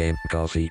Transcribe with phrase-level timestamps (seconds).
[0.00, 0.68] Game Coffee.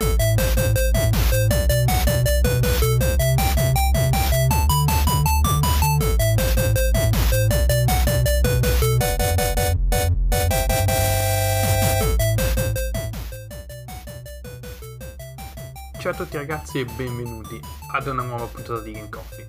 [16.00, 17.59] Ciao a tutti ragazzi e benvenuti
[17.91, 19.46] ad una nuova puntata di Game Coffee.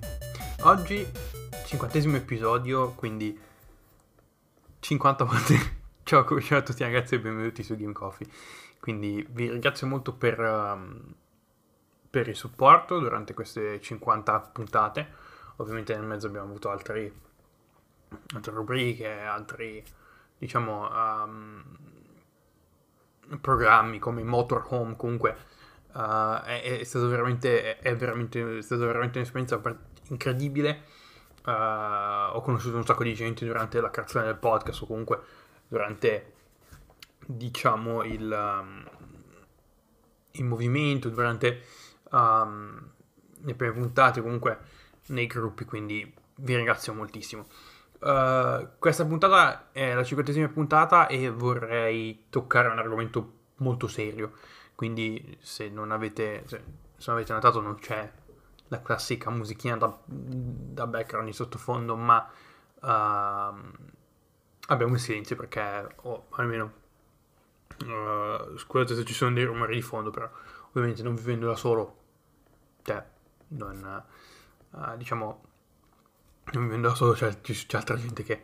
[0.59, 1.07] Oggi,
[1.65, 3.35] cinquantesimo episodio, quindi
[4.79, 5.79] 50 volte.
[6.03, 8.27] Ciao, ciao a tutti ragazzi e benvenuti su Game Coffee.
[8.81, 11.15] Quindi vi ringrazio molto per, um,
[12.09, 15.07] per il supporto durante queste 50 puntate.
[15.57, 17.09] Ovviamente nel mezzo abbiamo avuto altri,
[18.33, 19.81] altre rubriche, altri,
[20.37, 21.63] diciamo, um,
[23.39, 25.59] programmi come Motorhome, comunque
[25.93, 29.61] Uh, è, è, stato veramente, è, veramente, è stata veramente un'esperienza
[30.07, 30.83] incredibile.
[31.43, 35.19] Uh, ho conosciuto un sacco di gente durante la creazione del podcast o comunque
[35.67, 36.33] durante,
[37.25, 38.83] diciamo, il, um,
[40.31, 41.61] il movimento, durante
[42.11, 42.89] um,
[43.43, 44.59] le prime puntate, comunque
[45.07, 47.45] nei gruppi, quindi vi ringrazio moltissimo.
[47.99, 54.33] Uh, questa puntata è la cinquantesima puntata e vorrei toccare un argomento molto serio
[54.81, 56.63] quindi se non avete, se,
[57.05, 58.11] non avete notato non c'è
[58.69, 62.27] la classica musichina da, da background di sottofondo, ma
[62.79, 62.87] uh,
[64.69, 66.73] abbiamo il silenzio perché, oh, almeno,
[67.85, 70.29] uh, scusate se ci sono dei rumori di fondo, però
[70.69, 71.97] ovviamente non vivendo da solo,
[72.83, 73.03] cioè,
[73.49, 74.03] non,
[74.71, 75.43] uh, diciamo,
[76.53, 78.43] non vivendo da solo c'è, c'è altra gente che,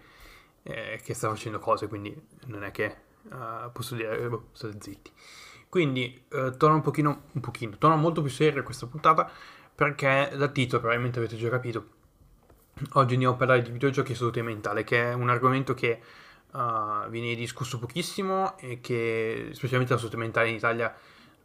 [0.64, 4.78] eh, che, sta facendo cose, quindi non è che uh, posso dire, eh, boh, state
[4.80, 5.12] zitti.
[5.70, 9.30] Quindi eh, torna un pochino, un pochino, torna molto più seria questa puntata
[9.76, 11.96] perché dal titolo probabilmente avete già capito.
[12.94, 16.00] Oggi andiamo a parlare di videogiochi e salute mentale, che è un argomento che
[16.52, 20.96] uh, viene discusso pochissimo e che specialmente la salute mentale in Italia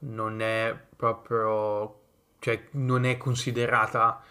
[0.00, 2.00] non è proprio,
[2.38, 4.22] cioè non è considerata,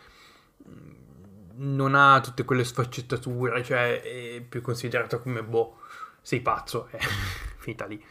[1.56, 5.80] non ha tutte quelle sfaccettature, cioè è più considerata come boh,
[6.22, 6.98] sei pazzo, è
[7.58, 8.04] finita lì.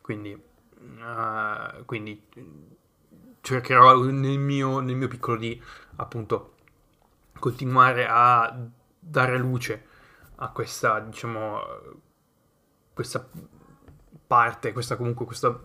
[0.00, 0.52] Quindi
[0.84, 2.22] Uh, quindi
[3.40, 5.60] cercherò nel mio, nel mio piccolo di
[5.96, 6.56] appunto
[7.38, 8.54] continuare a
[8.98, 9.86] dare luce
[10.36, 11.60] a questa diciamo
[12.92, 13.28] questa
[14.26, 15.58] parte questa comunque questa,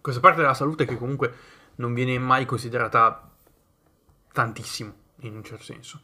[0.00, 1.34] questa parte della salute che comunque
[1.76, 3.30] non viene mai considerata
[4.32, 6.00] tantissimo in un certo senso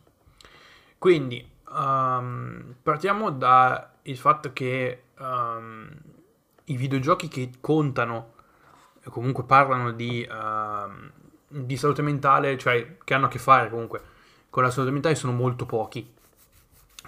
[0.98, 5.88] quindi um, partiamo dal fatto che um,
[6.64, 8.32] i videogiochi che contano
[9.02, 11.10] e comunque parlano di, uh,
[11.46, 14.02] di, salute mentale, cioè che hanno a che fare comunque
[14.48, 16.13] con la salute mentale, sono molto pochi.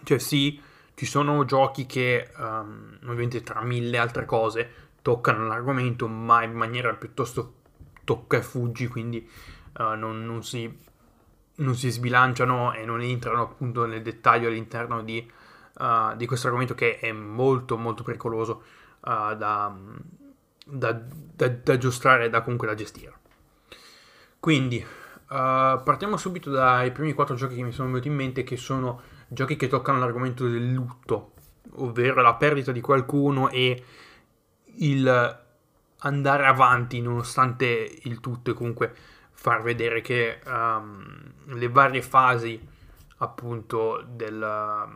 [0.06, 0.62] Cioè sì,
[0.94, 4.70] ci sono giochi che um, ovviamente tra mille altre cose
[5.02, 7.54] toccano l'argomento, ma in maniera piuttosto
[8.04, 9.28] tocca e fuggi, quindi
[9.78, 10.72] uh, non, non, si,
[11.56, 15.28] non, si, sbilanciano e non entrano appunto nel dettaglio all'interno di,
[15.78, 18.62] uh, di questo argomento che è molto molto pericoloso
[19.00, 19.76] uh, da,
[20.66, 23.12] da, da, da giostrare e da comunque da gestire.
[24.38, 24.86] Quindi
[25.26, 29.56] partiamo subito dai primi quattro giochi che mi sono venuti in mente, che sono giochi
[29.56, 31.32] che toccano l'argomento del lutto,
[31.76, 33.82] ovvero la perdita di qualcuno e
[34.78, 35.44] il
[36.00, 38.94] andare avanti nonostante il tutto e comunque
[39.32, 42.60] far vedere che um, le varie fasi
[43.18, 44.88] appunto del,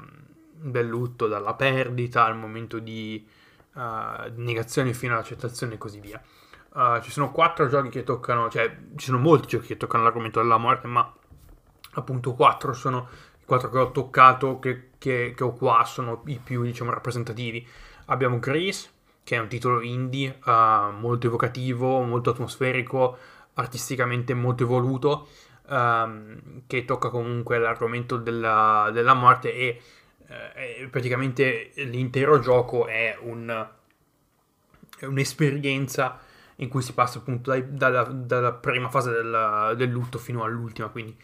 [0.53, 3.27] del lutto, dalla perdita al momento di
[3.75, 3.81] uh,
[4.35, 6.23] negazione fino all'accettazione e così via.
[6.73, 10.41] Uh, ci sono quattro giochi che toccano, cioè ci sono molti giochi che toccano l'argomento
[10.41, 11.13] della morte, ma
[11.95, 13.09] appunto quattro sono
[13.51, 17.67] quattro che ho toccato, che, che, che ho qua, sono i più diciamo rappresentativi.
[18.07, 18.89] Abbiamo Grease,
[19.25, 23.19] che è un titolo indie uh, molto evocativo, molto atmosferico,
[23.55, 25.27] artisticamente molto evoluto,
[25.67, 29.81] um, che tocca comunque l'argomento della, della morte e
[30.29, 33.69] eh, praticamente l'intero gioco è, un,
[34.97, 36.21] è, un'esperienza
[36.57, 40.87] in cui si passa appunto dai, dalla, dalla, prima fase del, del, lutto fino all'ultima,
[40.87, 41.17] quindi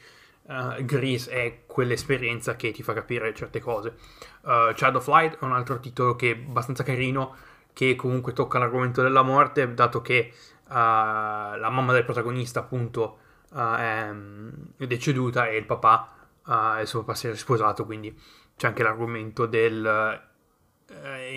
[0.47, 3.97] uh, Grease è quell'esperienza che ti fa capire certe cose.
[4.43, 7.35] Uh, Child of Light è un altro titolo che è abbastanza carino,
[7.73, 10.33] che comunque tocca l'argomento della morte, dato che
[10.69, 13.19] uh, la mamma del protagonista appunto
[13.53, 14.11] è,
[14.77, 16.15] è, deceduta e il papà,
[16.47, 18.19] uh, il suo papà si è sposato, quindi
[18.57, 20.25] c'è anche l'argomento del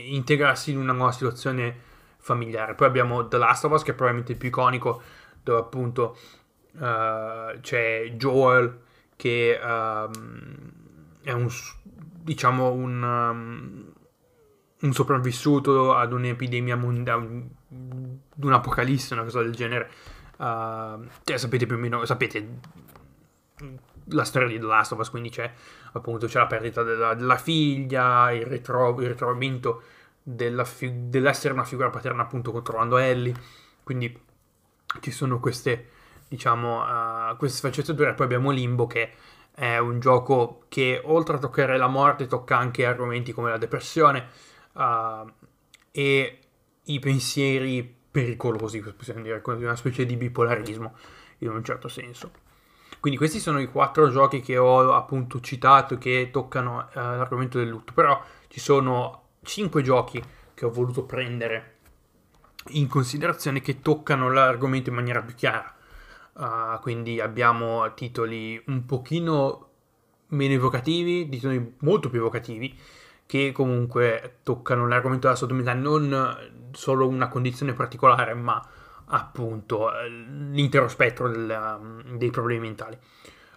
[0.06, 1.76] integrarsi in una nuova situazione
[2.18, 2.76] familiare.
[2.76, 5.02] Poi abbiamo The Last of Us, che è probabilmente il più iconico,
[5.42, 6.18] dove appunto
[6.74, 8.88] uh, c'è Joel
[9.20, 10.72] che um,
[11.22, 11.50] è un
[12.24, 13.94] diciamo un, um,
[14.80, 17.28] un sopravvissuto ad un'epidemia mondiale
[17.68, 19.92] di un apocalisse, una cosa del genere.
[20.38, 21.06] Uh,
[21.36, 22.60] sapete più o meno, sapete
[24.06, 25.52] la storia di The Last of Us, quindi c'è
[25.92, 29.84] appunto c'è la perdita della, della figlia, il, ritro- il ritrovamento
[30.64, 33.34] fi- dell'essere una figura paterna appunto trovando Ellie,
[33.84, 34.18] quindi
[35.02, 35.90] ci sono queste,
[36.30, 39.12] diciamo, uh, queste sfaccettature, poi abbiamo Limbo che
[39.54, 44.28] è un gioco che oltre a toccare la morte tocca anche argomenti come la depressione
[44.74, 45.30] uh,
[45.92, 46.40] e
[46.84, 50.96] i pensieri pericolosi, possiamo dire, una specie di bipolarismo
[51.40, 52.32] in un certo senso.
[53.00, 57.68] Quindi questi sono i quattro giochi che ho appunto citato che toccano uh, l'argomento del
[57.68, 60.24] lutto, però ci sono cinque giochi
[60.54, 61.78] che ho voluto prendere
[62.70, 65.74] in considerazione che toccano l'argomento in maniera più chiara.
[66.40, 69.68] Uh, quindi abbiamo titoli un pochino
[70.28, 72.74] meno evocativi, titoli molto più evocativi,
[73.26, 76.38] che comunque toccano l'argomento della sodomità, non
[76.72, 78.66] solo una condizione particolare, ma
[79.08, 82.98] appunto l'intero spettro del, dei problemi mentali.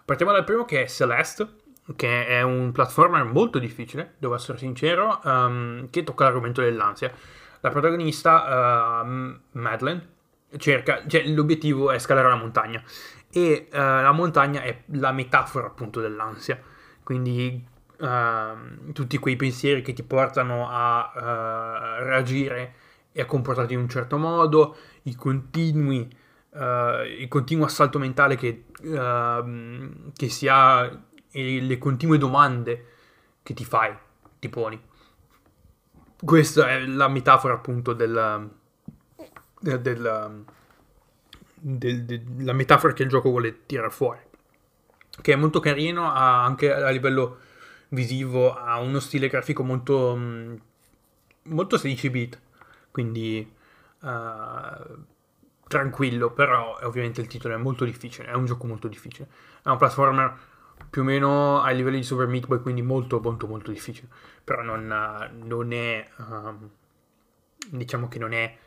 [0.05, 1.47] Partiamo dal primo che è Celeste,
[1.95, 7.13] che è un platformer molto difficile, devo essere sincero, um, che tocca l'argomento dell'ansia.
[7.61, 10.09] La protagonista, uh, Madeleine,
[10.59, 12.83] cerca, cioè l'obiettivo è scalare la montagna
[13.31, 16.61] e uh, la montagna è la metafora appunto dell'ansia,
[17.03, 17.65] quindi
[17.99, 22.75] uh, tutti quei pensieri che ti portano a uh, reagire
[23.13, 26.21] e a comportarti in un certo modo, i continui,
[26.55, 30.91] il continuo assalto mentale che, ehm, che si ha
[31.31, 32.87] e le continue domande
[33.43, 33.95] che ti fai,
[34.39, 34.81] ti poni.
[36.25, 38.51] Questa è la metafora appunto del,
[39.63, 40.45] del, del,
[41.55, 44.21] del, della metafora che il gioco vuole tirare fuori.
[45.21, 47.39] Che è molto carino, anche a livello
[47.89, 50.19] visivo, ha uno stile grafico molto,
[51.45, 52.41] molto 16 bit,
[52.91, 53.51] quindi
[54.01, 55.05] uh,
[55.69, 59.29] tranquillo, però ovviamente il titolo è molto difficile, è un gioco molto difficile.
[59.63, 60.39] È un platformer
[60.91, 64.09] più o meno ai livelli di Super Meat Boy, quindi molto molto molto difficile.
[64.43, 64.87] Però non,
[65.45, 66.71] non è, um,
[67.69, 68.59] diciamo che non è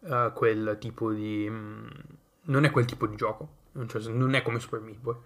[0.00, 1.46] uh, quel tipo di...
[1.48, 1.88] Um,
[2.44, 3.48] non è quel tipo di gioco,
[3.86, 5.16] cioè, non è come Super Meat Boy.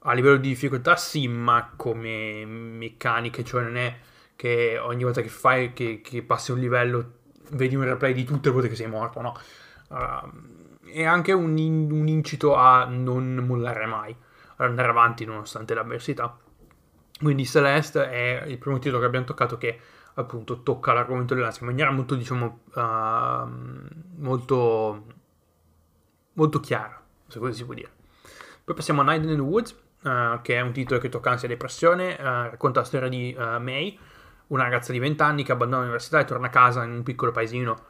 [0.00, 3.98] A livello di difficoltà sì, ma come meccaniche, cioè non è
[4.36, 7.12] che ogni volta che fai, che, che passi un livello,
[7.50, 9.38] vedi un replay di tutte le volte che sei morto, no?
[9.88, 14.16] Uh, è anche un, un incito a non mollare mai
[14.64, 16.36] andare avanti nonostante l'avversità.
[17.18, 19.78] Quindi Celeste è il primo titolo che abbiamo toccato che
[20.14, 23.48] appunto tocca l'argomento dell'ansia in maniera molto, diciamo, uh,
[24.16, 25.04] molto,
[26.34, 27.90] molto chiara, se così si può dire.
[28.64, 29.70] Poi passiamo a Night in the Woods,
[30.02, 33.34] uh, che è un titolo che tocca ansia e depressione, uh, racconta la storia di
[33.36, 33.98] May,
[34.48, 37.30] una ragazza di 20 anni che abbandona l'università e torna a casa in un piccolo
[37.30, 37.88] paesino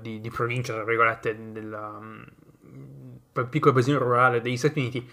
[0.00, 2.24] di, di, provincia, tra virgolette, del um,
[3.50, 5.10] piccolo paesino rurale degli Stati Uniti,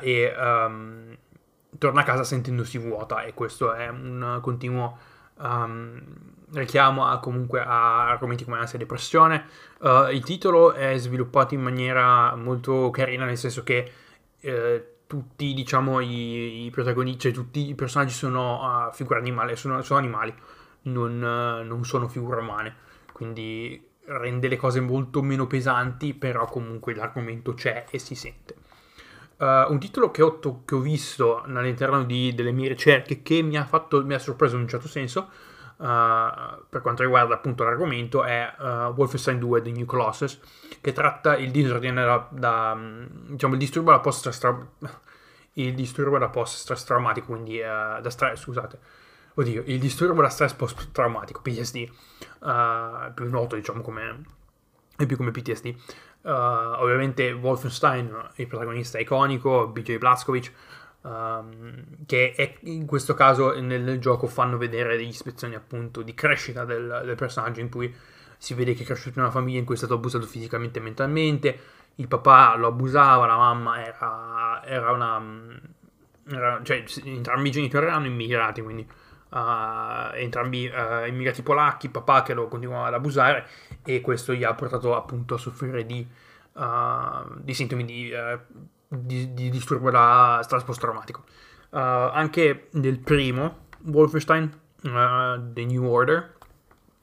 [0.00, 1.16] e um,
[1.78, 4.98] torna a casa sentendosi vuota e questo è un continuo
[5.38, 6.02] um,
[6.52, 9.46] richiamo a, comunque a argomenti come ansia e depressione.
[9.80, 13.92] Uh, il titolo è sviluppato in maniera molto carina nel senso che
[14.40, 19.82] uh, tutti diciamo i, i, protagonisti, cioè tutti i personaggi sono uh, figure animali, sono,
[19.82, 20.34] sono animali,
[20.82, 22.76] non, non sono figure umane,
[23.12, 28.54] quindi rende le cose molto meno pesanti, però comunque l'argomento c'è e si sente.
[29.36, 33.42] Uh, un titolo che ho, to- che ho visto all'interno di, delle mie ricerche che
[33.42, 35.28] mi ha, fatto, mi ha sorpreso in un certo senso
[35.78, 35.84] uh,
[36.68, 38.64] per quanto riguarda appunto l'argomento è uh,
[38.94, 40.38] Wolfenstein 2 The New Colossus
[40.80, 42.78] che tratta il disordine da, da
[43.26, 44.30] diciamo il disturbo da post
[45.54, 48.78] il disturbo da post stress traumatico quindi da stress scusate.
[49.34, 51.88] Oddio il disturbo da stress post traumatico PTSD
[53.14, 54.22] più noto diciamo come
[54.96, 55.74] è più come PTSD
[56.24, 60.50] Uh, ovviamente Wolfenstein, il protagonista iconico, BJ Blazkowicz,
[61.02, 66.14] um, che è, in questo caso nel, nel, gioco fanno vedere degli ispezioni appunto di
[66.14, 67.94] crescita del, del, personaggio in cui
[68.38, 70.82] si vede che è cresciuto in una famiglia in cui è stato abusato fisicamente e
[70.82, 71.58] mentalmente,
[71.96, 75.22] il papà lo abusava, la mamma era, era una...
[76.26, 78.88] Era, cioè entrambi i genitori erano immigrati, quindi
[79.34, 83.46] uh, entrambi uh, immigrati polacchi, papà che lo continuava ad abusare
[83.84, 86.06] e questo gli ha portato appunto a soffrire di,
[86.52, 88.12] uh, di sintomi di,
[88.88, 91.24] di, di, disturbo da stress post-traumatico.
[91.70, 96.32] anche nel primo Wolfenstein, The New Order,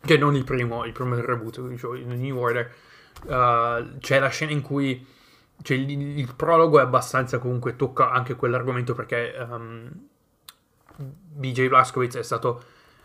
[0.01, 2.73] che non il primo, il primo del reboot, diciamo, The New Order,
[3.99, 5.05] c'è la scena in cui
[5.63, 9.91] cioè, il, il, prologo è abbastanza comunque tocca anche quell'argomento perché um,
[11.01, 12.63] BJ Blazkowicz è stato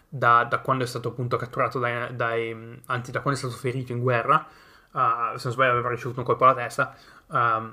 [0.08, 3.92] da, da, quando è stato appunto catturato dai, dai, anzi da quando è stato ferito
[3.92, 4.46] in guerra,
[4.92, 6.94] uh, se non sbaglio aveva ricevuto un colpo alla testa,
[7.26, 7.70] uh,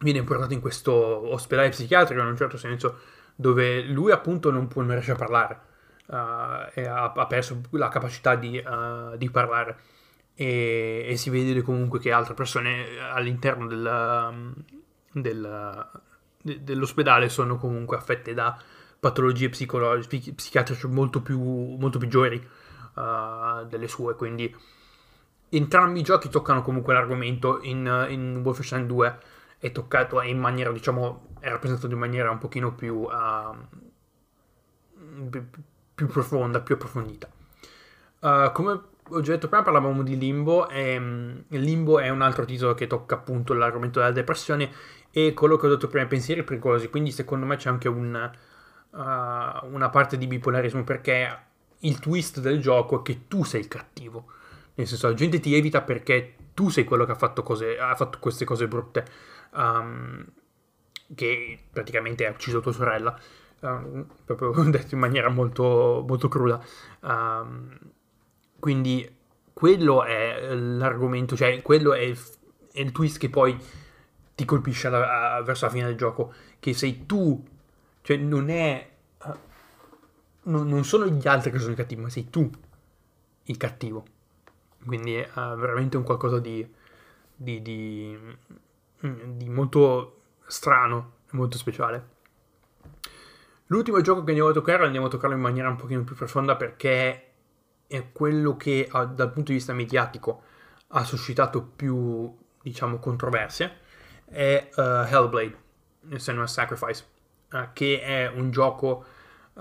[0.00, 0.92] viene portato in questo
[1.32, 2.98] ospedale psichiatrico in un certo senso,
[3.34, 5.60] dove lui appunto non, può, non riesce a parlare,
[6.06, 8.62] uh, ha, ha, perso la capacità di,
[9.16, 9.78] di parlare.
[10.38, 14.62] E, e, si vede comunque che altre persone all'interno del,
[15.10, 15.88] del,
[16.42, 18.54] dell'ospedale sono comunque affette da
[19.06, 22.44] patologie psicologiche, psichiatriche molto più, molto peggiori
[22.94, 24.52] uh, delle sue, quindi
[25.48, 29.18] entrambi i giochi toccano comunque l'argomento in, in Wolfenstein 2
[29.58, 33.56] è toccato in maniera, diciamo, è rappresentato in maniera un pochino più, uh,
[35.94, 37.28] più profonda, più approfondita.
[38.18, 42.44] Uh, come ho già detto prima, parlavamo di Limbo, e um, Limbo è un altro
[42.44, 44.68] titolo che tocca appunto l'argomento della depressione
[45.12, 48.30] e quello che ho detto prima, pensieri pericolosi, quindi secondo me c'è anche un
[48.96, 51.38] uh, una parte di bipolarismo perché
[51.80, 54.26] il twist del gioco è che tu sei il cattivo.
[54.74, 57.94] Nel senso, la gente ti evita perché tu sei quello che ha fatto, cose, ha
[57.94, 59.04] fatto queste cose brutte.
[59.54, 60.24] Um,
[61.14, 63.18] che praticamente ha ucciso tua sorella.
[63.60, 66.62] Um, proprio detto in maniera molto, molto cruda.
[67.00, 67.78] Um,
[68.58, 69.08] quindi
[69.52, 72.18] quello è l'argomento, cioè quello è il,
[72.72, 73.56] è il twist che poi
[74.34, 76.32] ti colpisce alla, a, verso la fine del gioco.
[76.58, 77.42] Che sei tu
[78.06, 78.88] cioè non è...
[79.24, 79.36] Uh,
[80.42, 82.48] non, non sono gli altri che sono i cattivi, ma sei tu
[83.42, 84.04] il cattivo.
[84.84, 86.64] Quindi è veramente un qualcosa di,
[87.34, 88.16] di, di,
[89.00, 92.14] di molto strano, molto speciale.
[93.66, 96.54] L'ultimo gioco che andiamo a toccare, andiamo a toccarlo in maniera un pochino più profonda
[96.54, 97.32] perché
[97.88, 100.42] è quello che dal punto di vista mediatico
[100.88, 102.32] ha suscitato più,
[102.62, 103.78] diciamo, controversie,
[104.26, 105.58] è uh, Hellblade,
[106.18, 107.14] Senua's Sacrifice.
[107.52, 109.04] Eh, che è un gioco,
[109.54, 109.60] uh,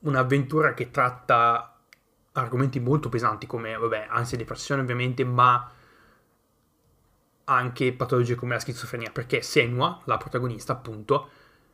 [0.00, 1.76] un'avventura che tratta
[2.32, 5.70] argomenti molto pesanti come, vabbè, ansia e depressione ovviamente, ma
[7.44, 11.28] anche patologie come la schizofrenia, perché Senua, la protagonista appunto,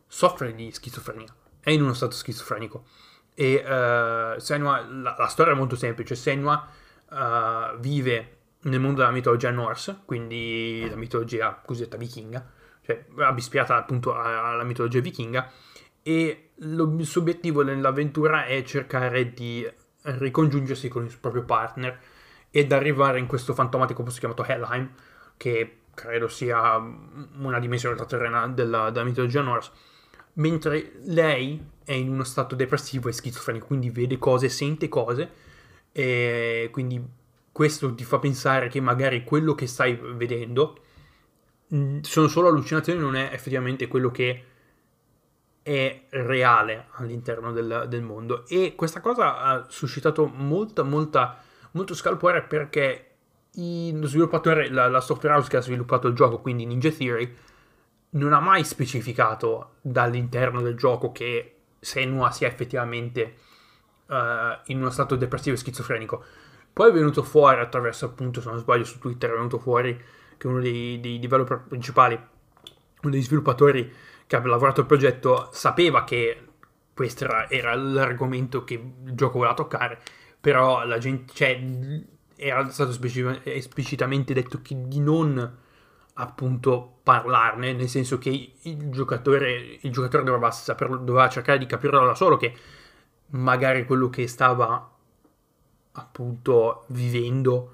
[0.07, 2.87] soffre di schizofrenia, è in uno stato schizofrenico.
[3.35, 6.67] E uh, Senua, la, la, storia è molto semplice, Senua
[7.11, 12.45] uh, vive nel mondo della mitologia Norse, quindi la mitologia cosiddetta vichinga,
[12.85, 15.51] cioè abbispiata appunto alla mitologia vichinga,
[16.03, 19.67] e lo, il suo obiettivo nell'avventura è cercare di
[20.03, 21.99] ricongiungersi con il proprio partner
[22.51, 24.91] ed arrivare in questo fantomatico posto chiamato Helheim,
[25.37, 29.71] che credo sia una dimensione terrena della, della mitologia Norse,
[30.35, 35.31] mentre lei è in uno stato depressivo e schizofrenico, quindi vede cose, sente cose,
[35.91, 37.03] e quindi
[37.51, 40.84] questo ti fa pensare che magari quello che stai vedendo
[42.03, 44.45] sono solo allucinazioni, non è effettivamente quello che
[45.63, 48.47] è reale all'interno del, del mondo.
[48.47, 51.43] E questa cosa ha suscitato molta, molta,
[51.73, 53.09] molto scalpore perché
[53.55, 57.35] lo sviluppatore, la, la software house che ha sviluppato il gioco, quindi Ninja Theory,
[58.11, 63.35] non ha mai specificato dall'interno del gioco che Senua sia effettivamente
[64.07, 64.15] uh,
[64.67, 66.25] in uno stato depressivo e schizofrenico.
[66.73, 70.01] Poi è venuto fuori attraverso, appunto, se non sbaglio, su Twitter è venuto fuori
[70.45, 73.91] che è uno dei, dei developer principali, uno dei sviluppatori
[74.27, 76.49] che ha lavorato al progetto, sapeva che
[76.93, 80.01] questo era, era l'argomento che il gioco voleva toccare,
[80.39, 81.61] però la gente, cioè,
[82.37, 85.59] era stato specific- esplicitamente detto di non
[86.17, 92.05] appunto parlarne, nel senso che il giocatore, il giocatore doveva, saperlo, doveva cercare di capirlo
[92.05, 92.55] da solo che
[93.31, 94.91] magari quello che stava
[95.93, 97.74] appunto vivendo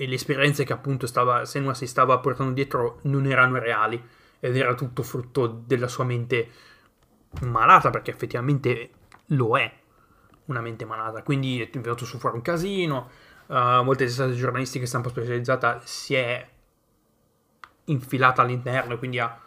[0.00, 4.02] e le esperienze che appunto stava, Senua si stava portando dietro non erano reali
[4.40, 6.48] ed era tutto frutto della sua mente
[7.42, 8.90] malata perché effettivamente
[9.26, 9.70] lo è
[10.46, 11.22] una mente malata.
[11.22, 13.10] Quindi è venuto su fuori un casino
[13.48, 16.48] uh, molte testate giornalistiche stampa specializzata si è
[17.84, 19.38] infilata all'interno quindi ha,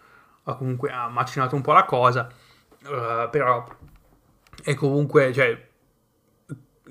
[0.43, 2.29] ha comunque ha macinato un po' la cosa
[2.83, 3.65] uh, però
[4.61, 5.69] è comunque cioè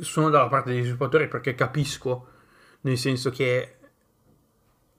[0.00, 2.30] sono dalla parte degli sviluppatori perché capisco
[2.82, 3.76] nel senso che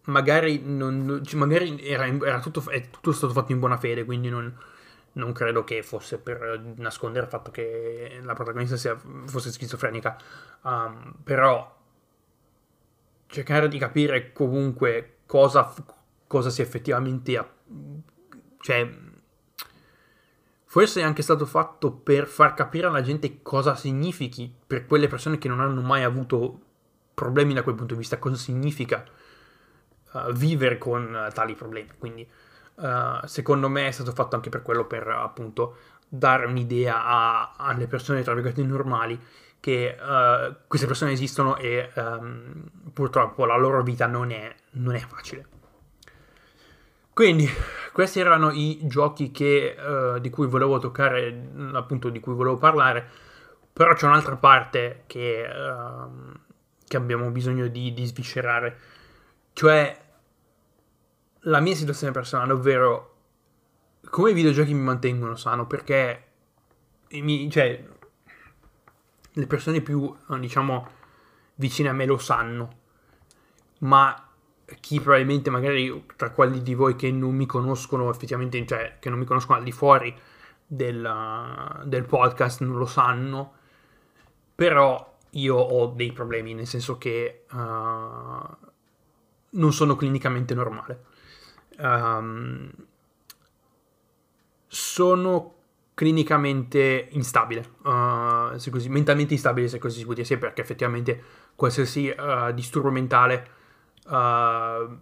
[0.05, 4.53] magari, non, magari era, era tutto, è tutto stato fatto in buona fede, quindi non,
[5.13, 10.17] non, credo che fosse per nascondere il fatto che la protagonista sia, fosse schizofrenica,
[10.63, 11.81] um, però
[13.27, 15.73] cercare di capire comunque cosa,
[16.27, 17.51] cosa sia effettivamente...
[18.59, 18.89] Cioè,
[20.65, 25.37] forse è anche stato fatto per far capire alla gente cosa significhi per quelle persone
[25.37, 26.59] che non hanno mai avuto
[27.13, 29.03] problemi da quel punto di vista, cosa significa
[30.13, 31.89] uh, vivere con uh, tali problemi.
[31.97, 32.27] Quindi,
[32.75, 35.77] uh, secondo me è stato fatto anche per quello, per appunto
[36.07, 39.19] dare un'idea a, alle persone, tra virgolette, normali
[39.63, 39.95] che
[40.67, 45.45] queste persone esistono e um, purtroppo la loro vita non è, non è, facile.
[47.13, 47.49] Quindi,
[47.93, 49.77] questi erano i giochi che,
[50.19, 53.07] di cui volevo toccare, appunto, di cui volevo parlare,
[53.71, 56.39] però c'è un'altra parte che, uh,
[56.93, 58.77] che abbiamo bisogno di, di sviscerare,
[59.53, 59.99] cioè
[61.45, 63.15] la mia situazione personale, ovvero
[64.09, 66.27] come i videogiochi mi mantengono sano, perché
[67.13, 67.83] mi, cioè,
[69.31, 70.87] le persone più, diciamo,
[71.55, 72.77] vicine a me lo sanno,
[73.79, 74.29] ma
[74.79, 79.17] chi probabilmente magari tra quelli di voi che non mi conoscono effettivamente, cioè che non
[79.17, 80.15] mi conoscono al di fuori
[80.65, 83.53] del, del podcast non lo sanno,
[84.53, 87.55] però io ho dei problemi, nel senso che uh,
[89.49, 91.03] non sono clinicamente normale.
[91.77, 92.71] Um,
[94.67, 95.55] sono
[95.93, 101.21] clinicamente instabile, uh, se così, mentalmente instabile se così si può dire, sì, perché effettivamente
[101.55, 103.47] qualsiasi uh, disturbo mentale,
[104.07, 104.97] uh,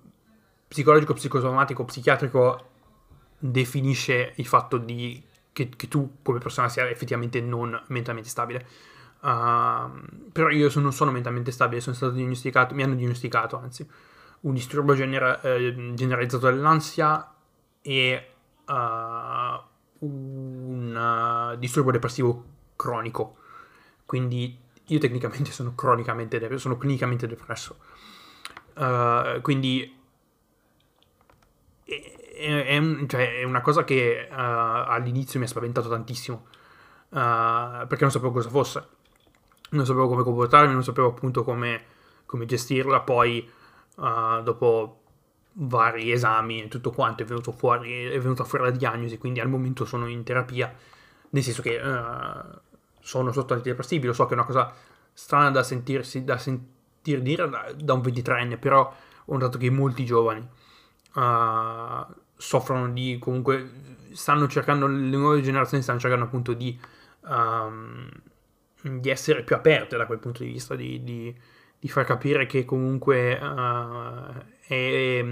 [0.67, 2.69] psicologico, psicosomatico, psichiatrico
[3.37, 5.21] definisce il fatto di,
[5.51, 8.67] che, che, tu come persona sia effettivamente non mentalmente stabile.
[9.21, 13.87] Però io non sono mentalmente stabile, sono stato diagnosticato, mi hanno diagnosticato anzi,
[14.41, 17.31] un disturbo genera- eh, generalizzato dell'ansia
[17.81, 18.25] e
[19.99, 23.37] un disturbo depressivo cronico.
[24.05, 27.77] Quindi io tecnicamente sono cronicamente depresso, sono clinicamente depresso.
[28.75, 29.99] Uh, quindi
[31.83, 36.47] è, è, un, cioè, è, una cosa che uh, all'inizio mi ha spaventato tantissimo.
[37.09, 38.87] Uh, perché non sapevo cosa fosse.
[39.71, 41.83] Non sapevo come comportarmi, non sapevo appunto come,
[42.25, 43.01] come gestirla.
[43.01, 43.49] Poi
[43.95, 45.01] dopo
[45.53, 49.49] vari esami e tutto quanto è venuto fuori, è venuta fuori la diagnosi, quindi al
[49.49, 50.73] momento sono in terapia,
[51.29, 52.59] nel senso che uh,
[52.99, 54.73] sono sotto antidepressivi, lo so che è una cosa
[55.13, 58.93] strana da sentirsi, da sentir dire da, da un 23enne, però
[59.25, 60.47] ho notato che molti giovani
[61.15, 63.69] uh, soffrono di, comunque,
[64.11, 66.79] stanno cercando, le nuove generazioni stanno cercando appunto di,
[67.25, 68.09] um,
[68.81, 71.35] di essere più aperte da quel punto di vista, di, di,
[71.79, 74.33] di far capire che comunque uh,
[74.67, 75.23] è,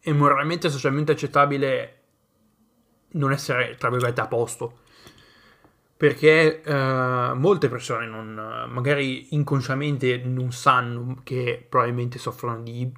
[0.00, 2.00] è moralmente e socialmente accettabile
[3.12, 4.78] non essere, tra virgolette, a posto.
[5.96, 12.92] Perché uh, molte persone non, magari inconsciamente non sanno che probabilmente soffrono di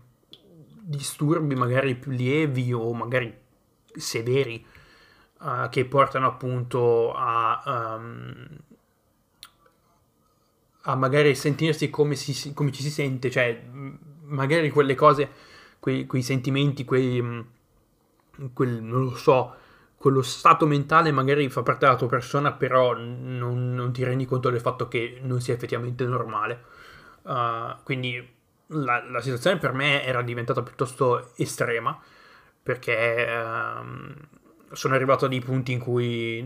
[0.88, 3.32] disturbi magari più lievi o magari
[3.94, 4.64] severi
[5.40, 8.46] uh, che portano appunto a, um,
[10.82, 13.62] a magari sentirsi come, si, come ci si sente, cioè
[14.24, 15.30] magari quelle cose,
[15.78, 17.40] quei, quei sentimenti, quei, mm,
[18.52, 19.54] quel, non lo so,
[19.96, 24.50] quello stato mentale magari fa parte della tua persona, però non, non ti rendi conto
[24.50, 26.64] del fatto che non sia effettivamente normale.
[27.22, 28.36] Uh, quindi
[28.68, 31.98] la, la, situazione per me era diventata piuttosto estrema,
[32.62, 34.14] perché uh,
[34.72, 36.38] sono arrivato a dei punti in cui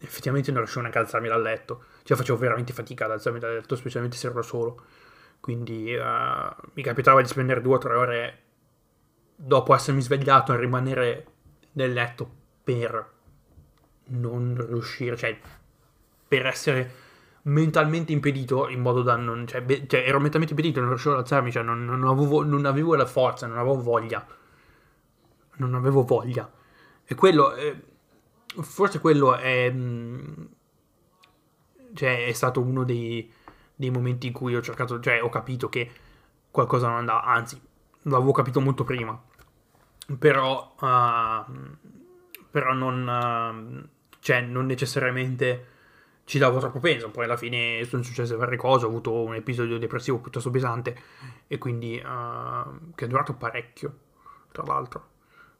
[0.00, 3.54] effettivamente non riuscivo neanche ad alzarmi dal letto, cioè facevo veramente fatica ad alzarmi dal
[3.54, 4.82] letto, specialmente se ero solo.
[5.40, 8.38] Quindi uh, mi capitava di spendere due o tre ore
[9.36, 11.26] dopo essermi svegliato a rimanere
[11.72, 12.28] nel letto
[12.64, 13.12] per
[14.06, 15.38] non riuscire, cioè
[16.26, 17.06] per essere
[17.42, 19.46] mentalmente impedito in modo da non...
[19.46, 22.66] Cioè, be, cioè ero mentalmente impedito, non riuscivo ad alzarmi, cioè non, non, avevo, non,
[22.66, 24.26] avevo, la forza, non avevo voglia.
[25.56, 26.50] Non avevo voglia.
[27.08, 27.54] E quello...
[27.54, 27.82] Eh,
[28.60, 29.70] forse quello è...
[29.70, 30.44] Mm,
[31.94, 33.32] cioè è stato uno dei
[33.78, 35.88] dei momenti in cui ho cercato, cioè ho capito che
[36.50, 37.60] qualcosa non andava, anzi,
[38.02, 39.16] l'avevo capito molto prima,
[40.18, 41.76] però, uh,
[42.50, 45.66] però non, uh, cioè, non necessariamente
[46.24, 49.78] ci davo troppo peso, poi alla fine sono successe varie cose, ho avuto un episodio
[49.78, 50.96] depressivo piuttosto pesante
[51.46, 53.96] e quindi uh, che è durato parecchio,
[54.50, 55.08] tra l'altro,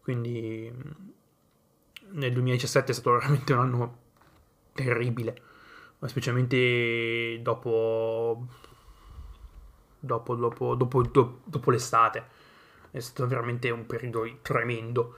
[0.02, 0.72] quindi
[2.12, 3.98] nel 2017 è stato veramente un anno
[4.72, 5.42] terribile
[6.06, 8.46] specialmente dopo,
[9.98, 12.36] dopo, dopo, dopo, dopo l'estate.
[12.90, 15.16] È stato veramente un periodo tremendo.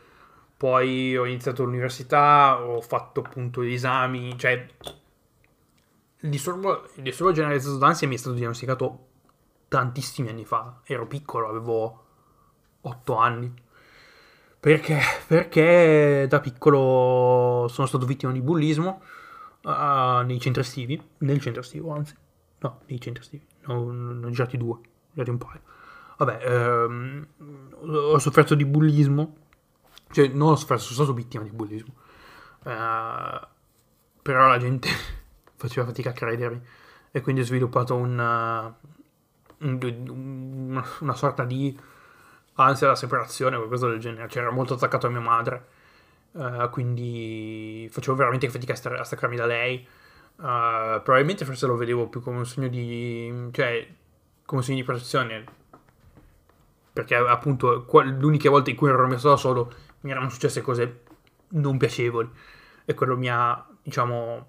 [0.56, 4.66] Poi ho iniziato l'università, ho fatto appunto gli esami, cioè
[6.22, 9.06] il disturbo, il disturbo generalizzato d'ansia mi è stato diagnosticato
[9.68, 10.80] tantissimi anni fa.
[10.84, 12.04] Ero piccolo, avevo
[12.82, 13.54] 8 anni.
[14.60, 15.00] Perché?
[15.26, 19.00] Perché da piccolo sono stato vittima di bullismo
[19.62, 22.14] uh, nei centri estivi, nel centro estivo anzi,
[22.58, 24.78] no, nei centri estivi, no, ne ho girati due,
[25.12, 25.60] girati un paio.
[26.18, 27.26] Vabbè, ehm,
[27.80, 29.36] ho sofferto di bullismo,
[30.10, 31.94] cioè non ho sofferto, sono stato vittima di bullismo.
[32.62, 33.46] Uh,
[34.20, 34.90] però la gente
[35.56, 36.60] faceva fatica a credermi
[37.10, 38.78] e quindi ho sviluppato una,
[39.58, 41.74] una sorta di
[42.54, 44.28] ansia da separazione o qualcosa del genere.
[44.28, 45.66] Cioè, molto attaccato a mia madre,
[46.32, 49.86] uh, quindi facevo veramente fatica a, star- a staccarmi da lei.
[50.36, 53.48] Uh, probabilmente forse lo vedevo più come un segno di...
[53.52, 53.86] cioè,
[54.44, 55.44] come un segno di protezione.
[56.92, 57.86] Perché appunto
[58.18, 61.02] l'unica volta in cui ero messo da solo mi erano successe cose
[61.48, 62.28] non piacevoli.
[62.84, 64.48] E quello mi ha, diciamo,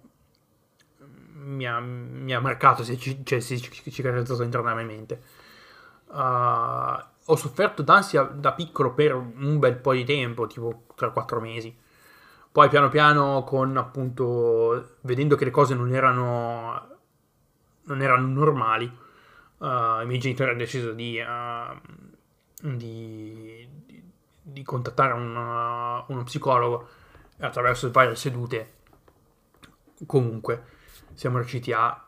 [1.44, 3.58] mi ha, mi ha marcato, si cioè, si è
[3.92, 5.22] cicatrizzato internamente.
[6.08, 11.78] Uh, ho sofferto d'ansia da piccolo per un bel po' di tempo, tipo 3-4 mesi.
[12.52, 16.98] Poi piano piano, con appunto, vedendo che le cose non erano,
[17.84, 18.86] non erano normali,
[19.60, 24.04] uh, i miei genitori hanno deciso di, uh, di, di,
[24.42, 26.90] di contattare una, uno psicologo
[27.40, 28.74] attraverso varie sedute.
[30.06, 30.64] Comunque,
[31.14, 32.06] siamo riusciti a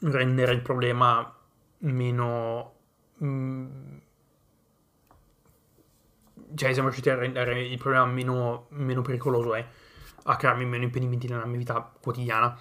[0.00, 1.34] rendere il problema
[1.78, 2.74] meno...
[3.24, 3.96] Mm,
[6.54, 9.66] cioè siamo riusciti a rendere il problema meno, meno pericoloso e
[10.24, 12.58] a crearmi meno impedimenti nella mia vita quotidiana.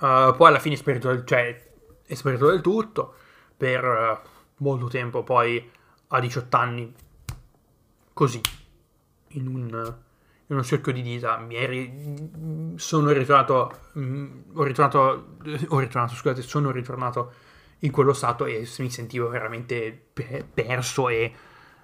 [0.00, 1.70] Uh, poi alla fine è sparito, del, cioè,
[2.04, 3.14] è sparito del tutto
[3.56, 5.70] per uh, molto tempo, poi
[6.08, 6.94] a 18 anni,
[8.12, 8.40] così,
[9.28, 9.68] in un,
[10.46, 15.36] in uno cerchio di dita, mi eri, sono ritornato, mm, ho ritornato,
[15.68, 17.32] ho ritornato, scusate, sono ritornato
[17.80, 20.10] in quello stato e mi sentivo veramente
[20.52, 21.32] perso e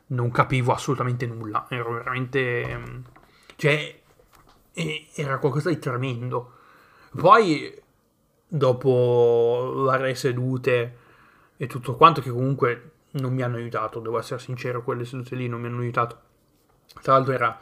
[0.07, 1.67] non capivo assolutamente nulla.
[1.69, 3.03] Ero veramente...
[3.57, 4.03] Cioè,
[5.15, 6.53] era qualcosa di tremendo.
[7.17, 7.83] Poi,
[8.47, 10.99] dopo varie sedute
[11.57, 15.49] e tutto quanto, che comunque non mi hanno aiutato, devo essere sincero, quelle sedute lì
[15.49, 16.21] non mi hanno aiutato.
[17.01, 17.59] Tra l'altro era,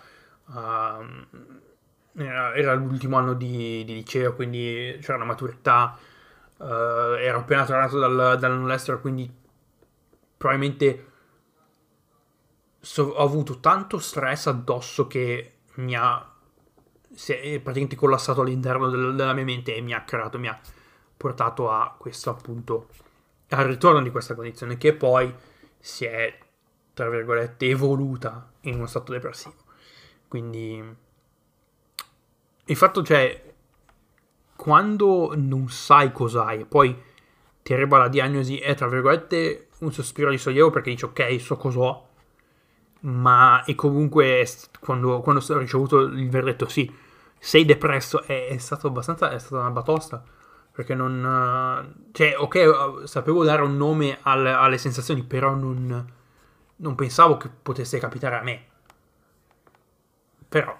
[0.46, 5.96] uh, era, era, l'ultimo anno di, di, liceo, quindi c'era una maturità,
[6.56, 9.30] uh, ero appena tornato dal, dall'estero, quindi
[10.36, 11.11] probabilmente
[12.82, 16.26] so, ho avuto tanto stress addosso che mi ha
[17.14, 20.58] si è praticamente collassato all'interno del, della mia mente e mi ha creato, mi ha
[21.16, 22.88] portato a questo appunto
[23.50, 25.32] al ritorno di questa condizione che poi
[25.78, 26.38] si è
[26.94, 29.54] tra virgolette evoluta in uno stato depressivo.
[30.26, 30.96] Quindi
[32.64, 33.54] il fatto cioè
[34.56, 36.96] quando non sai cos'hai e poi
[37.62, 41.56] ti arriva la diagnosi è tra virgolette un sospiro di sollievo perché dici ok so
[41.56, 42.08] cos'ho
[43.02, 44.46] ma e comunque
[44.80, 46.90] quando, quando ho ricevuto il verdetto sì,
[47.38, 50.22] sei depresso, è, è stato abbastanza, è stata una batosta,
[50.70, 52.08] perché non...
[52.12, 56.12] cioè, ok, sapevo dare un nome al, alle sensazioni, però non,
[56.76, 58.66] non pensavo che potesse capitare a me.
[60.48, 60.76] Però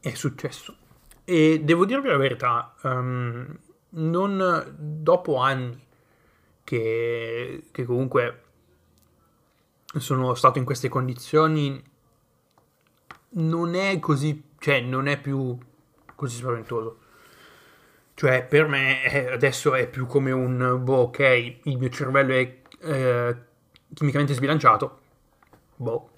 [0.00, 0.76] è successo.
[1.24, 3.58] E devo dirvi la verità, um,
[3.90, 5.82] non dopo anni
[6.64, 8.43] che, che comunque
[10.00, 11.82] sono stato in queste condizioni
[13.36, 15.56] non è così, cioè non è più
[16.14, 16.98] così spaventoso.
[18.14, 21.18] Cioè per me è, adesso è più come un, boh, ok,
[21.64, 23.36] il mio cervello è eh,
[23.92, 25.00] chimicamente sbilanciato,
[25.76, 26.10] boh,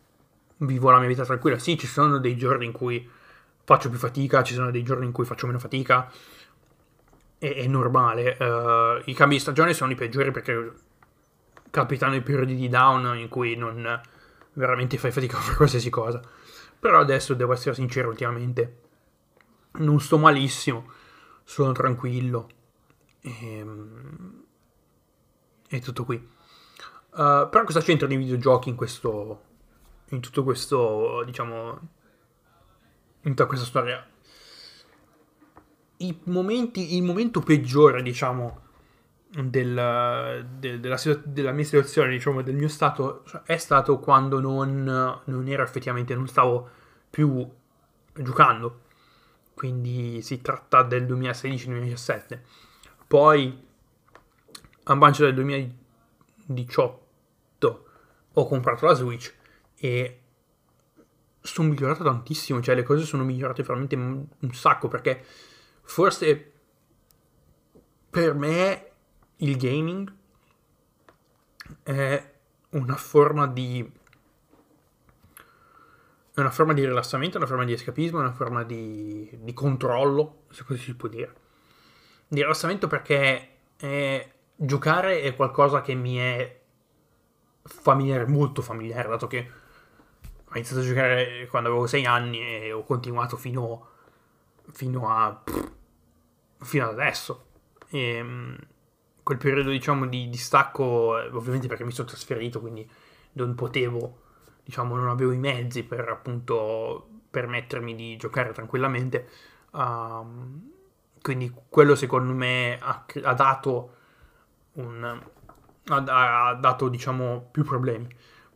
[0.59, 1.59] vivo la mia vita tranquilla.
[1.59, 3.09] Sì, ci sono dei giorni in cui
[3.65, 6.11] faccio più fatica, ci sono dei giorni in cui faccio meno fatica,
[7.39, 8.37] è, è normale.
[8.39, 10.73] Uh, I cambi di stagione sono i peggiori perché
[11.77, 14.01] capitano i periodi di down in cui non
[14.55, 16.23] veramente fai fatica a fare qualsiasi cosa.
[16.79, 18.81] Però adesso devo essere sincero, ultimamente
[19.73, 20.91] non sto malissimo,
[21.45, 22.49] sono tranquillo.
[23.21, 24.45] E, ehm,
[25.69, 26.17] è tutto qui.
[27.11, 29.43] Uh, però cosa c'entra nei videogiochi in questo.
[30.11, 31.25] in tutto questo.
[31.27, 31.89] diciamo.
[33.21, 34.07] in tutta questa storia?
[35.99, 38.66] I momenti, il momento peggiore, diciamo,
[39.43, 45.49] del, del, della, della, mia situazione, diciamo, del mio stato, è stato quando non, non
[45.49, 46.71] ero effettivamente, non stavo
[47.11, 47.47] più
[48.15, 48.85] giocando.
[49.53, 52.41] Quindi si tratta del 2016-2017.
[53.07, 53.63] Poi,
[54.85, 57.87] a maggio del 2018,
[58.33, 59.35] ho comprato la Switch
[59.77, 60.21] e
[61.41, 62.63] sono migliorato tantissimo.
[62.63, 65.23] Cioè, le cose sono migliorate veramente un sacco perché
[65.83, 66.53] forse
[68.11, 68.86] per me
[69.39, 70.13] il gaming
[71.83, 72.33] è
[72.71, 73.93] una forma di
[76.35, 80.65] è una forma di rilassamento, una forma di escapismo, una forma di, di controllo, se
[80.65, 81.35] così si può dire.
[82.29, 86.61] Di rilassamento perché è, giocare è qualcosa che mi è
[87.63, 89.51] familiare, molto familiare, dato che
[90.45, 93.89] ho iniziato a giocare quando avevo 6 anni e ho continuato fino,
[94.73, 95.43] fino a
[96.59, 97.47] fino ad adesso.
[97.89, 98.59] E, ehm,
[99.27, 102.89] quel periodo diciamo di, di stacco, eh, ovviamente perché mi sono trasferito, quindi
[103.33, 104.21] non potevo,
[104.63, 109.29] diciamo, non avevo i mezzi per appunto permettermi di giocare tranquillamente.
[109.73, 110.71] Um,
[111.21, 113.95] quindi quello secondo me ha, ha dato
[114.75, 118.07] un, ha, ha, dato diciamo più problemi.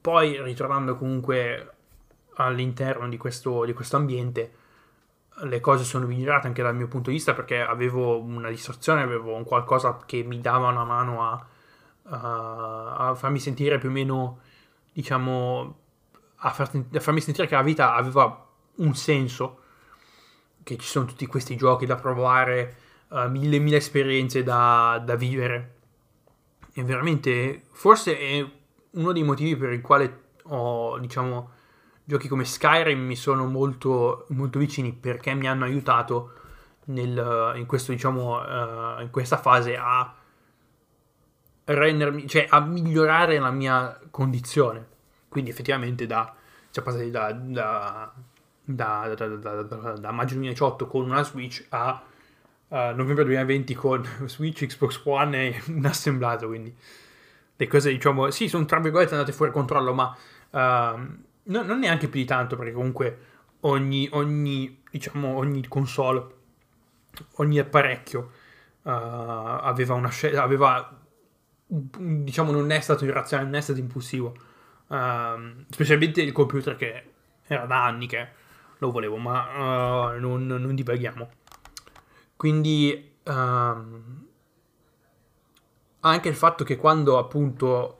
[0.00, 1.72] Poi ritornando comunque
[2.34, 4.52] all'interno di questo, di questo ambiente,
[5.42, 9.34] le cose sono migliorate anche dal mio punto di vista perché avevo una distrazione, avevo
[9.34, 11.46] un qualcosa che mi dava una mano a,
[12.04, 14.40] a, a farmi sentire più o meno,
[14.92, 15.78] diciamo,
[16.36, 19.58] a, far, a, farmi sentire che la vita aveva un senso,
[20.62, 22.76] che ci sono tutti questi giochi da provare,
[23.08, 25.76] uh, mille mille esperienze da, da vivere.
[26.72, 28.50] E veramente, forse è
[28.92, 31.50] uno dei motivi per il quale ho, diciamo,
[32.04, 36.32] giochi come Skyrim mi sono molto, molto vicini perché mi hanno aiutato
[36.86, 40.14] nel, in, questo, diciamo, uh, in questa fase a
[41.64, 44.86] rendermi, cioè a migliorare la mia condizione.
[45.28, 46.34] Quindi effettivamente da,
[46.70, 48.12] cioè passati da, da,
[48.64, 52.02] da, da, maggio 2018 con una Switch a
[52.68, 56.74] uh, novembre 2020 con Switch, Xbox One e un assemblato, quindi
[57.56, 60.16] le cose diciamo, sì, sono tra virgolette andate fuori controllo, ma
[60.50, 63.18] uh, no, non neanche più di tanto, perché comunque
[63.60, 66.26] ogni, ogni, diciamo, ogni console,
[67.36, 68.20] ogni apparecchio
[68.82, 70.98] uh, aveva una scelta, aveva,
[71.66, 74.34] diciamo, non è stato irrazionale, non è stato impulsivo.
[74.86, 77.04] Uh, specialmente il computer che
[77.46, 78.28] era da anni che
[78.78, 81.28] lo volevo, ma uh, non, non divaghiamo.
[82.36, 84.26] Quindi um,
[86.00, 87.98] anche il fatto che quando appunto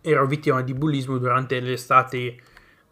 [0.00, 2.38] ero vittima di bullismo durante l'estate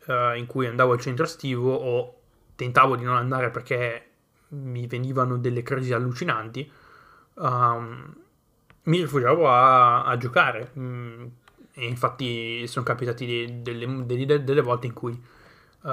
[0.08, 2.14] uh, in cui andavo al centro estivo o
[2.56, 4.04] tentavo di non andare perché
[4.48, 6.70] mi venivano delle crisi allucinanti,
[7.34, 8.14] um,
[8.84, 10.72] mi rifugiavo a, a giocare.
[10.78, 11.26] Mm,
[11.74, 15.12] e infatti sono capitati de, delle, delle, delle, volte in cui
[15.82, 15.90] uh,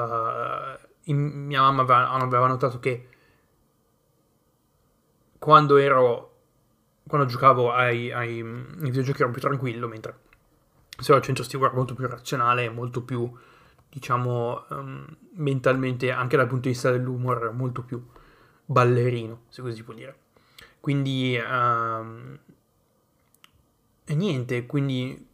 [1.03, 3.09] in, mia mamma aveva, aveva notato che
[5.37, 6.31] quando ero
[7.07, 10.21] quando giocavo ai, ai, ai videogiochi ero più tranquillo mentre
[10.97, 13.31] se al centro estivo era molto più razionale molto più
[13.95, 15.05] diciamo, um,
[15.35, 18.05] mentalmente, anche dal punto di vista dell'umor, molto più
[18.65, 20.17] ballerino, se così si può dire.
[20.81, 22.37] Quindi, um,
[24.03, 25.27] e niente, quindi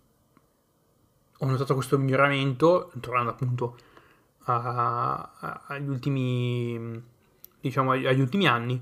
[1.40, 3.78] ho notato questo miglioramento, tornando appunto
[4.44, 7.04] a, a, agli ultimi,
[7.60, 8.80] diciamo, agli ultimi anni.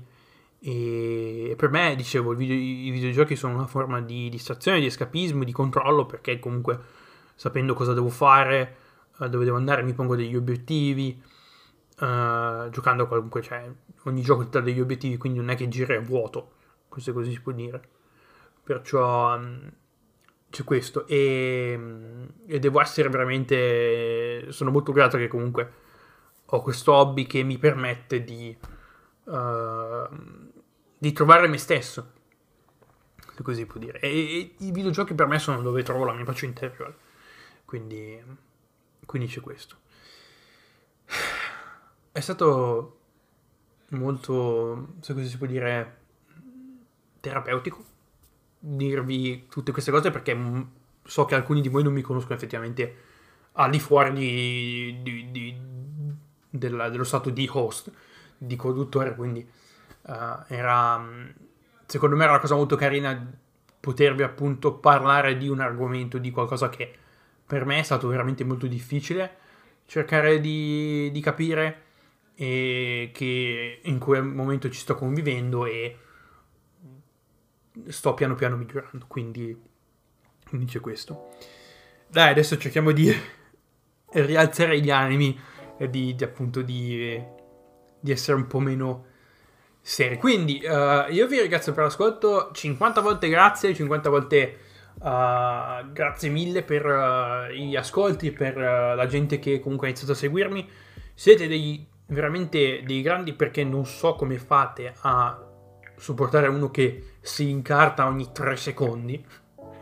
[0.58, 5.52] E per me, dicevo, video, i videogiochi sono una forma di distrazione, di escapismo, di
[5.52, 6.78] controllo, perché comunque
[7.34, 8.79] sapendo cosa devo fare,
[9.28, 11.22] dove devo andare, mi pongo degli obiettivi,
[12.00, 13.70] uh, giocando comunque, cioè,
[14.04, 16.52] ogni gioco dà degli obiettivi, quindi non è che gira a vuoto,
[16.88, 17.80] questo così si può dire.
[18.62, 19.70] Perciò um,
[20.50, 21.78] c'è questo e,
[22.46, 25.72] e, devo essere veramente, sono molto grato che comunque
[26.46, 28.56] ho questo hobby che mi permette di,
[29.24, 30.08] uh,
[30.98, 32.12] di trovare me stesso,
[33.34, 34.00] se così può dire.
[34.00, 36.96] E, e i videogiochi per me sono dove trovo la mia pace interiore,
[37.64, 38.48] quindi
[39.06, 39.76] quindi c'è questo.
[42.12, 42.98] È stato
[43.90, 45.98] molto, se così si può dire,
[47.20, 47.84] terapeutico
[48.62, 50.38] dirvi tutte queste cose perché
[51.02, 52.96] so che alcuni di voi non mi conoscono effettivamente
[53.52, 55.56] al di fuori di, di, di,
[56.50, 57.90] della, dello stato di host,
[58.36, 59.46] di conduttore, quindi
[60.02, 60.12] uh,
[60.46, 61.02] era,
[61.86, 63.38] secondo me era una cosa molto carina
[63.80, 66.96] potervi appunto parlare di un argomento, di qualcosa che
[67.50, 69.38] per me è stato veramente molto difficile
[69.84, 71.82] cercare di, di capire
[72.36, 75.98] che in quel momento ci sto convivendo e
[77.88, 79.54] sto piano piano migliorando, quindi,
[80.48, 81.30] quindi c'è questo.
[82.06, 83.12] Dai, adesso cerchiamo di
[84.14, 85.36] rialzare gli animi
[85.76, 87.20] e di, di appunto di,
[87.98, 89.06] di, essere un po' meno
[89.80, 90.16] seri.
[90.18, 94.58] Quindi uh, io vi ringrazio per l'ascolto, 50 volte grazie, 50 volte
[95.02, 100.12] Uh, grazie mille per uh, gli ascolti, per uh, la gente che comunque ha iniziato
[100.12, 100.68] a seguirmi.
[101.14, 105.42] Siete dei, veramente dei grandi perché non so come fate a
[105.96, 109.24] supportare uno che si incarta ogni tre secondi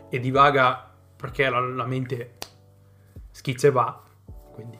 [0.09, 2.37] e divaga perché la, la mente
[3.31, 4.01] schizza e va.
[4.53, 4.77] Quindi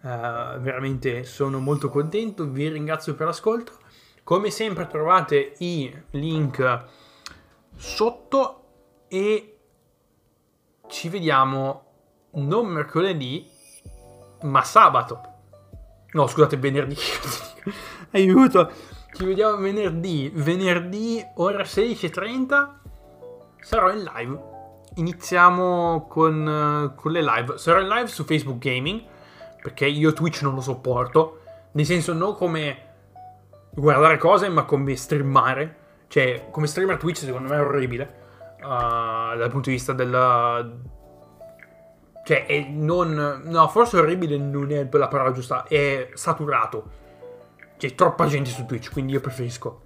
[0.00, 3.72] veramente sono molto contento, vi ringrazio per l'ascolto.
[4.22, 6.84] Come sempre trovate i link
[7.74, 8.64] sotto
[9.08, 9.55] e
[10.96, 11.84] ci vediamo
[12.36, 13.46] non mercoledì,
[14.42, 15.20] ma sabato.
[16.12, 16.96] No, scusate, venerdì.
[18.12, 18.70] Aiuto.
[19.12, 20.30] Ci vediamo venerdì.
[20.32, 22.68] Venerdì, ora 16.30.
[23.60, 24.42] Sarò in live.
[24.94, 27.58] Iniziamo con, con le live.
[27.58, 29.02] Sarò in live su Facebook Gaming.
[29.60, 31.42] Perché io Twitch non lo sopporto.
[31.72, 32.84] Nel senso, non come
[33.74, 35.76] guardare cose, ma come streamare.
[36.08, 38.24] Cioè, come streamer Twitch secondo me è orribile.
[38.66, 40.68] Uh, dal punto di vista della...
[42.24, 43.42] Cioè, non...
[43.44, 45.64] No, forse orribile non è la parola giusta.
[45.64, 46.90] È saturato.
[47.76, 49.82] C'è troppa gente su Twitch, quindi io preferisco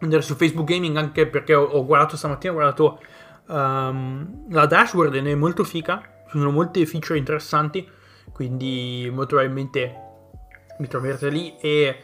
[0.00, 3.00] andare su Facebook Gaming anche perché ho, ho guardato stamattina, ho guardato
[3.46, 6.22] um, la dashboard ed è molto fica.
[6.28, 7.86] Sono molte feature interessanti,
[8.32, 10.06] quindi molto probabilmente
[10.78, 12.02] mi troverete lì e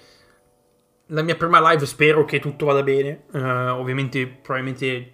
[1.08, 3.24] la mia prima live spero che tutto vada bene.
[3.32, 3.38] Uh,
[3.78, 5.13] ovviamente, probabilmente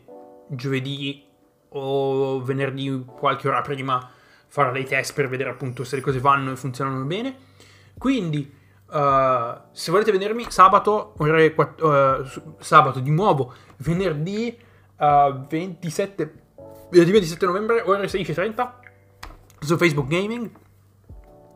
[0.50, 1.24] giovedì
[1.70, 4.10] o venerdì, qualche ora prima,
[4.46, 7.36] farò dei test per vedere appunto se le cose vanno e funzionano bene.
[7.96, 8.52] Quindi,
[8.90, 14.56] uh, se volete vedermi sabato, ore 4, uh, sabato di nuovo, venerdì
[14.96, 16.34] 27,
[16.90, 18.72] venerdì 27 novembre, ore 16.30
[19.60, 20.50] su Facebook Gaming.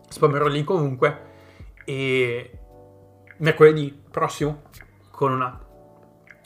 [0.08, 1.32] Spammerò link comunque.
[1.84, 2.58] E
[3.38, 4.62] mercoledì prossimo
[5.10, 5.60] con una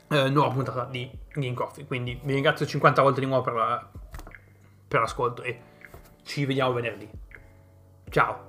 [0.09, 1.87] eh, nuova puntata di Game Coffee.
[1.87, 3.91] Quindi vi ringrazio 50 volte di nuovo per, la,
[4.89, 5.61] per l'ascolto e
[6.23, 7.09] ci vediamo venerdì.
[8.11, 8.48] Ciao.